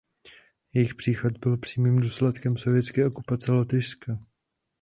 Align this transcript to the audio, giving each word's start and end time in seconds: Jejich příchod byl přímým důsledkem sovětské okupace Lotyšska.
Jejich 0.73 0.95
příchod 0.95 1.37
byl 1.37 1.57
přímým 1.57 1.99
důsledkem 1.99 2.57
sovětské 2.57 3.07
okupace 3.07 3.51
Lotyšska. 3.51 4.19